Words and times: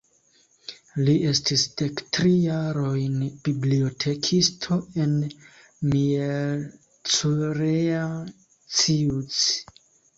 Li 1.09 1.13
estis 1.31 1.65
dektri 1.81 2.31
jarojn 2.47 3.21
bibliotekisto 3.49 4.81
en 5.05 5.15
Miercurea 5.93 8.05
Ciuc. 8.83 9.43